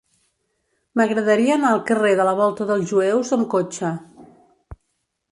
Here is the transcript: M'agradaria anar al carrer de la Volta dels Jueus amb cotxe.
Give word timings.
M'agradaria 0.99 1.51
anar 1.57 1.73
al 1.73 1.83
carrer 1.89 2.13
de 2.19 2.25
la 2.29 2.33
Volta 2.39 2.67
dels 2.69 2.87
Jueus 2.93 3.33
amb 3.37 3.45
cotxe. 3.55 3.93